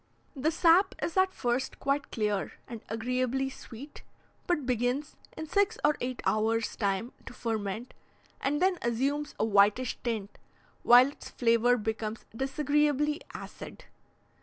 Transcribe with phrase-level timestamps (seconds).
[0.35, 4.01] The sap is at first quite clear, and agreeably sweet,
[4.47, 7.93] but begins, in six or eight hours' time, to ferment,
[8.41, 10.39] and then assumes a whitish tint,
[10.81, 13.85] while its flavour becomes disagreeably acid.